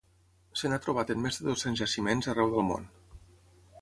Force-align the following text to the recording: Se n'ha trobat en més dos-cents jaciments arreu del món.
Se 0.61 0.69
n'ha 0.71 0.79
trobat 0.85 1.13
en 1.15 1.21
més 1.25 1.37
dos-cents 1.49 1.81
jaciments 1.85 2.31
arreu 2.33 2.51
del 2.57 2.67
món. 2.71 2.89